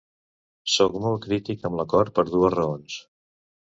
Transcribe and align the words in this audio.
Sóc 0.75 0.95
molt 1.03 1.21
crític 1.27 1.67
amb 1.71 1.79
l’acord 1.81 2.13
per 2.17 2.25
dues 2.31 2.57
raons. 2.59 2.97